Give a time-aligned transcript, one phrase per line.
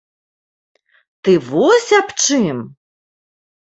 [1.27, 2.57] Ты вось аб чым!